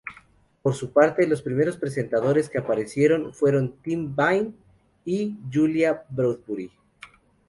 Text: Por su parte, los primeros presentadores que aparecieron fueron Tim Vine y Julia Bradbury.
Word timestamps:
Por 0.63 0.73
su 0.73 0.91
parte, 0.91 1.27
los 1.27 1.43
primeros 1.43 1.77
presentadores 1.77 2.49
que 2.49 2.57
aparecieron 2.57 3.35
fueron 3.35 3.73
Tim 3.83 4.15
Vine 4.15 4.51
y 5.05 5.37
Julia 5.53 6.07
Bradbury. 6.09 6.71